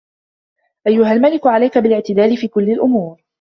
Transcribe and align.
أَيُّهَا 0.87 1.13
الْمَلِكُ 1.13 1.47
عَلَيْك 1.47 1.77
بِالِاعْتِدَالِ 1.77 2.37
فِي 2.37 2.47
كُلِّ 2.47 2.69
الْأُمُورِ 2.71 3.21